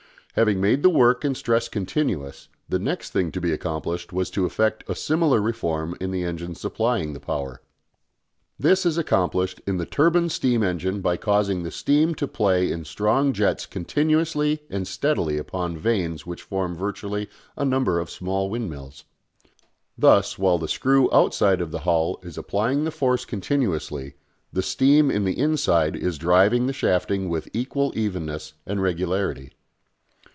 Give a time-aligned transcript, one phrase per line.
[0.35, 4.45] Having made the work and stress continuous, the next thing to be accomplished was to
[4.45, 7.61] effect a similar reform in the engines supplying the power.
[8.57, 12.85] This is accomplished in the turbine steam engine by causing the steam to play in
[12.85, 19.03] strong jets continuously and steadily upon vanes which form virtually a number of small windmills.
[19.97, 24.13] Thus, while the screw outside of the hull is applying the force continuously,
[24.53, 29.51] the steam in the inside is driving the shafting with equal evenness and regularity.